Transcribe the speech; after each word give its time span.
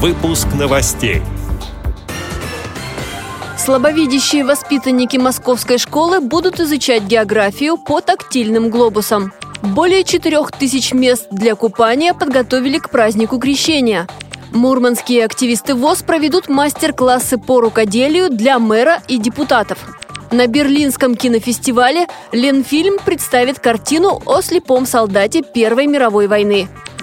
Выпуск 0.00 0.46
новостей. 0.56 1.22
Слабовидящие 3.58 4.44
воспитанники 4.44 5.16
московской 5.16 5.76
школы 5.78 6.20
будут 6.20 6.60
изучать 6.60 7.02
географию 7.02 7.76
по 7.76 8.00
тактильным 8.00 8.70
глобусам. 8.70 9.32
Более 9.60 10.04
четырех 10.04 10.52
тысяч 10.52 10.92
мест 10.92 11.26
для 11.32 11.56
купания 11.56 12.14
подготовили 12.14 12.78
к 12.78 12.90
празднику 12.90 13.40
Крещения. 13.40 14.06
Мурманские 14.52 15.24
активисты 15.24 15.74
ВОЗ 15.74 16.04
проведут 16.04 16.48
мастер-классы 16.48 17.36
по 17.36 17.60
рукоделию 17.60 18.30
для 18.30 18.60
мэра 18.60 19.02
и 19.08 19.18
депутатов. 19.18 19.80
На 20.30 20.46
Берлинском 20.46 21.16
кинофестивале 21.16 22.06
Ленфильм 22.30 22.98
представит 23.04 23.58
картину 23.58 24.22
о 24.26 24.42
слепом 24.42 24.86
солдате 24.86 25.42
Первой 25.42 25.88
мировой 25.88 26.28
войны. 26.28 26.68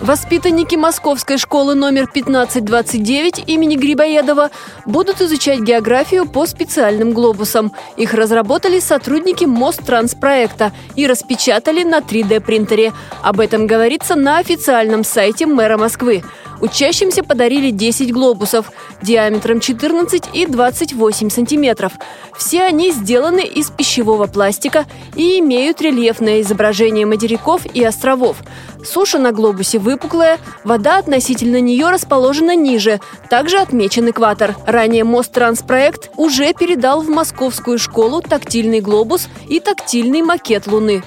Воспитанники 0.00 0.76
Московской 0.76 1.38
школы 1.38 1.74
номер 1.74 2.04
1529 2.04 3.48
имени 3.48 3.74
Грибоедова 3.74 4.50
будут 4.86 5.20
изучать 5.20 5.58
географию 5.58 6.24
по 6.24 6.46
специальным 6.46 7.12
глобусам. 7.12 7.72
Их 7.96 8.14
разработали 8.14 8.78
сотрудники 8.78 9.44
Мосттранс-проекта 9.44 10.72
и 10.94 11.08
распечатали 11.08 11.82
на 11.82 11.98
3D-принтере. 11.98 12.92
Об 13.22 13.40
этом 13.40 13.66
говорится 13.66 14.14
на 14.14 14.38
официальном 14.38 15.02
сайте 15.02 15.46
мэра 15.46 15.76
Москвы. 15.76 16.22
Учащимся 16.60 17.22
подарили 17.22 17.70
10 17.70 18.12
глобусов 18.12 18.72
диаметром 19.02 19.60
14 19.60 20.24
и 20.32 20.46
28 20.46 21.30
сантиметров. 21.30 21.92
Все 22.36 22.62
они 22.62 22.90
сделаны 22.90 23.44
из 23.44 23.70
пищевого 23.70 24.26
пластика 24.26 24.86
и 25.14 25.38
имеют 25.38 25.80
рельефное 25.80 26.40
изображение 26.40 27.06
материков 27.06 27.62
и 27.74 27.82
островов. 27.84 28.38
Суша 28.84 29.18
на 29.18 29.32
глобусе 29.32 29.78
выпуклая, 29.78 30.38
вода 30.64 30.98
относительно 30.98 31.60
нее 31.60 31.88
расположена 31.90 32.54
ниже, 32.54 33.00
также 33.28 33.58
отмечен 33.58 34.10
экватор. 34.10 34.56
Ранее 34.66 35.04
Мосттранс-проект 35.04 36.10
уже 36.16 36.52
передал 36.54 37.02
в 37.02 37.08
московскую 37.08 37.78
школу 37.78 38.22
тактильный 38.22 38.80
глобус 38.80 39.28
и 39.48 39.60
тактильный 39.60 40.22
макет 40.22 40.66
Луны. 40.66 41.02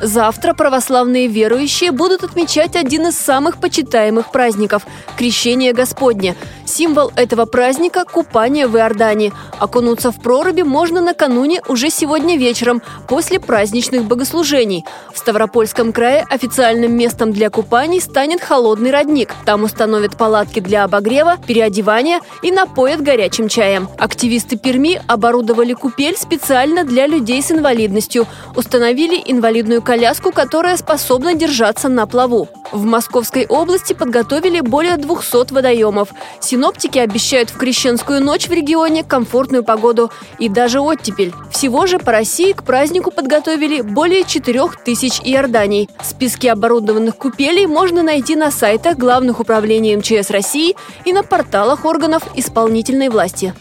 Завтра 0.00 0.52
православные 0.52 1.26
верующие 1.26 1.90
будут 1.90 2.22
отмечать 2.22 2.76
один 2.76 3.06
из 3.06 3.16
самых 3.16 3.58
почитаемых 3.58 4.30
праздников– 4.30 4.86
Крещение 5.16 5.72
Господне. 5.72 6.36
Символ 6.66 7.10
этого 7.16 7.46
праздника– 7.46 8.04
купание 8.12 8.66
в 8.66 8.76
Иордане. 8.76 9.32
Окунуться 9.58 10.12
в 10.12 10.20
проруби 10.20 10.62
можно 10.62 11.00
накануне 11.00 11.62
уже 11.68 11.88
сегодня 11.90 12.36
вечером, 12.36 12.82
после 13.08 13.40
праздничных 13.40 14.04
богослужений. 14.04 14.84
В 15.14 15.18
Ставропольском 15.18 15.92
крае 15.92 16.26
официальным 16.28 16.92
местом 16.94 17.32
для 17.32 17.48
купаний 17.48 18.00
станет 18.00 18.42
холодный 18.42 18.90
родник. 18.90 19.32
Там 19.46 19.62
установят 19.62 20.18
палатки 20.18 20.60
для 20.60 20.84
обогрева, 20.84 21.38
переодевания 21.46 22.20
и 22.42 22.50
напоят 22.50 23.00
горячим 23.00 23.48
чаем. 23.48 23.88
Активисты 23.96 24.58
Перми 24.58 25.00
оборудовали 25.06 25.72
купель 25.72 26.16
специально 26.16 26.84
для 26.84 27.06
людей 27.06 27.40
с 27.42 27.50
инвалидностью. 27.50 28.26
Установили 28.54 29.22
инвалидную 29.24 29.80
коляску, 29.86 30.32
которая 30.32 30.76
способна 30.76 31.34
держаться 31.34 31.88
на 31.88 32.08
плаву. 32.08 32.48
В 32.72 32.84
Московской 32.84 33.46
области 33.46 33.92
подготовили 33.92 34.60
более 34.60 34.96
200 34.96 35.52
водоемов. 35.52 36.08
Синоптики 36.40 36.98
обещают 36.98 37.50
в 37.50 37.56
крещенскую 37.56 38.20
ночь 38.20 38.48
в 38.48 38.52
регионе 38.52 39.04
комфортную 39.04 39.62
погоду 39.62 40.10
и 40.40 40.48
даже 40.48 40.80
оттепель. 40.80 41.32
Всего 41.52 41.86
же 41.86 42.00
по 42.00 42.10
России 42.10 42.50
к 42.50 42.64
празднику 42.64 43.12
подготовили 43.12 43.80
более 43.80 44.24
4 44.24 44.62
тысяч 44.84 45.20
иорданий. 45.22 45.88
Списки 46.02 46.48
оборудованных 46.48 47.16
купелей 47.16 47.66
можно 47.66 48.02
найти 48.02 48.34
на 48.34 48.50
сайтах 48.50 48.98
главных 48.98 49.38
управлений 49.38 49.96
МЧС 49.96 50.30
России 50.30 50.74
и 51.04 51.12
на 51.12 51.22
порталах 51.22 51.84
органов 51.84 52.24
исполнительной 52.34 53.08
власти. 53.08 53.54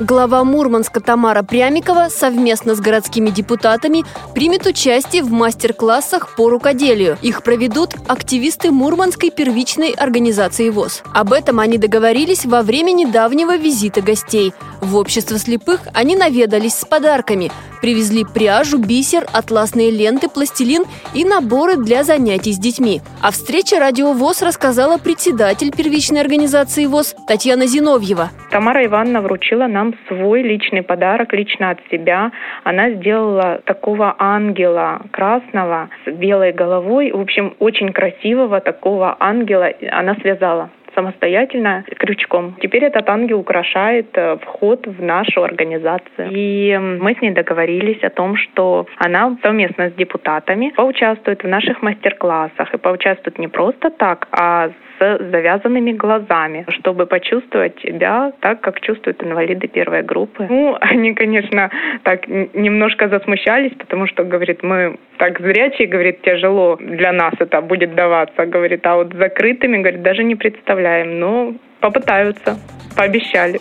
Глава 0.00 0.44
Мурманска 0.44 1.00
Тамара 1.00 1.42
Прямикова 1.42 2.06
совместно 2.08 2.76
с 2.76 2.80
городскими 2.80 3.30
депутатами 3.30 4.04
примет 4.32 4.64
участие 4.64 5.24
в 5.24 5.32
мастер-классах 5.32 6.36
по 6.36 6.48
рукоделию. 6.48 7.18
Их 7.20 7.42
проведут 7.42 7.96
активисты 8.06 8.70
Мурманской 8.70 9.30
первичной 9.30 9.90
организации 9.90 10.70
ВОЗ. 10.70 11.02
Об 11.12 11.32
этом 11.32 11.58
они 11.58 11.78
договорились 11.78 12.46
во 12.46 12.62
время 12.62 12.92
недавнего 12.92 13.56
визита 13.56 14.00
гостей. 14.00 14.54
В 14.80 14.94
общество 14.94 15.36
слепых 15.36 15.80
они 15.94 16.14
наведались 16.14 16.74
с 16.74 16.84
подарками– 16.84 17.50
Привезли 17.80 18.24
пряжу, 18.24 18.78
бисер, 18.78 19.26
атласные 19.32 19.90
ленты, 19.90 20.28
пластилин 20.28 20.84
и 21.14 21.24
наборы 21.24 21.76
для 21.76 22.04
занятий 22.04 22.52
с 22.52 22.58
детьми. 22.58 23.00
О 23.20 23.30
встрече 23.30 23.78
«Радио 23.78 24.12
ВОЗ» 24.12 24.42
рассказала 24.42 24.98
председатель 24.98 25.70
первичной 25.70 26.20
организации 26.20 26.86
ВОЗ 26.86 27.14
Татьяна 27.26 27.66
Зиновьева. 27.66 28.30
Тамара 28.50 28.84
Ивановна 28.84 29.20
вручила 29.20 29.66
нам 29.66 29.94
свой 30.06 30.42
личный 30.42 30.82
подарок 30.82 31.34
лично 31.34 31.70
от 31.70 31.78
себя. 31.90 32.32
Она 32.64 32.90
сделала 32.90 33.60
такого 33.64 34.14
ангела 34.18 35.02
красного 35.10 35.90
с 36.06 36.12
белой 36.12 36.52
головой. 36.52 37.12
В 37.12 37.20
общем, 37.20 37.54
очень 37.58 37.92
красивого 37.92 38.60
такого 38.60 39.16
ангела 39.20 39.70
она 39.90 40.14
связала 40.16 40.70
самостоятельно 40.94 41.84
крючком. 41.98 42.56
Теперь 42.60 42.84
этот 42.84 43.08
ангел 43.08 43.38
украшает 43.38 44.08
э, 44.14 44.38
вход 44.38 44.86
в 44.86 45.00
нашу 45.00 45.44
организацию. 45.44 46.30
И 46.30 46.76
мы 46.76 47.14
с 47.14 47.20
ней 47.20 47.30
договорились 47.30 48.02
о 48.02 48.10
том, 48.10 48.36
что 48.36 48.86
она 48.96 49.36
совместно 49.42 49.90
с 49.90 49.92
депутатами 49.92 50.72
поучаствует 50.74 51.44
в 51.44 51.48
наших 51.48 51.82
мастер-классах 51.82 52.74
и 52.74 52.78
поучаствует 52.78 53.38
не 53.38 53.46
просто 53.46 53.90
так, 53.90 54.26
а 54.32 54.70
с 54.98 55.18
завязанными 55.30 55.92
глазами, 55.92 56.64
чтобы 56.68 57.06
почувствовать 57.06 57.78
себя 57.80 58.32
так, 58.40 58.60
как 58.60 58.80
чувствуют 58.80 59.22
инвалиды 59.22 59.68
первой 59.68 60.02
группы. 60.02 60.46
Ну, 60.48 60.76
они, 60.80 61.14
конечно, 61.14 61.70
так 62.02 62.28
немножко 62.28 63.08
засмущались, 63.08 63.72
потому 63.78 64.06
что, 64.06 64.24
говорит, 64.24 64.62
мы 64.62 64.98
так 65.18 65.40
зрячие, 65.40 65.88
говорит, 65.88 66.22
тяжело 66.22 66.76
для 66.76 67.12
нас 67.12 67.34
это 67.38 67.60
будет 67.60 67.94
даваться, 67.94 68.46
говорит, 68.46 68.86
а 68.86 68.96
вот 68.96 69.12
закрытыми, 69.14 69.78
говорит, 69.78 70.02
даже 70.02 70.24
не 70.24 70.36
представляем, 70.36 71.18
но 71.18 71.54
попытаются, 71.80 72.56
пообещали. 72.96 73.58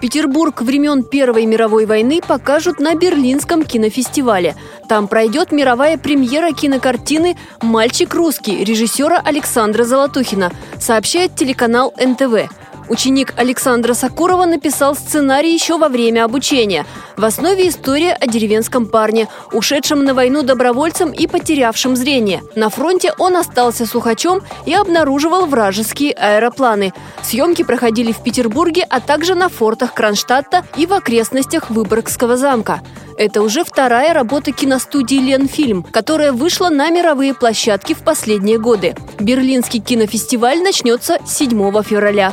Петербург 0.00 0.62
времен 0.62 1.02
Первой 1.02 1.44
мировой 1.44 1.84
войны 1.84 2.20
покажут 2.26 2.78
на 2.78 2.94
Берлинском 2.94 3.64
кинофестивале. 3.64 4.54
Там 4.88 5.08
пройдет 5.08 5.50
мировая 5.50 5.98
премьера 5.98 6.52
кинокартины 6.52 7.36
«Мальчик 7.60 8.14
русский» 8.14 8.64
режиссера 8.64 9.20
Александра 9.24 9.82
Золотухина, 9.84 10.52
сообщает 10.78 11.34
телеканал 11.34 11.92
НТВ. 11.98 12.48
Ученик 12.88 13.34
Александра 13.36 13.92
Сакурова 13.92 14.46
написал 14.46 14.94
сценарий 14.94 15.52
еще 15.52 15.76
во 15.76 15.88
время 15.88 16.24
обучения. 16.24 16.86
В 17.16 17.24
основе 17.24 17.68
история 17.68 18.14
о 18.14 18.26
деревенском 18.26 18.86
парне, 18.86 19.28
ушедшем 19.52 20.04
на 20.04 20.14
войну 20.14 20.42
добровольцем 20.42 21.12
и 21.12 21.26
потерявшем 21.26 21.96
зрение. 21.96 22.42
На 22.54 22.70
фронте 22.70 23.12
он 23.18 23.36
остался 23.36 23.86
сухачом 23.86 24.40
и 24.64 24.72
обнаруживал 24.72 25.46
вражеские 25.46 26.12
аэропланы. 26.12 26.92
Съемки 27.22 27.62
проходили 27.62 28.12
в 28.12 28.22
Петербурге, 28.22 28.86
а 28.88 29.00
также 29.00 29.34
на 29.34 29.48
фортах 29.48 29.92
Кронштадта 29.92 30.64
и 30.76 30.86
в 30.86 30.92
окрестностях 30.94 31.70
Выборгского 31.70 32.36
замка. 32.36 32.80
Это 33.18 33.42
уже 33.42 33.64
вторая 33.64 34.14
работа 34.14 34.52
киностудии 34.52 35.16
«Ленфильм», 35.16 35.82
которая 35.82 36.32
вышла 36.32 36.68
на 36.68 36.88
мировые 36.88 37.34
площадки 37.34 37.92
в 37.92 37.98
последние 37.98 38.58
годы. 38.58 38.94
Берлинский 39.18 39.80
кинофестиваль 39.80 40.62
начнется 40.62 41.18
7 41.26 41.82
февраля. 41.82 42.32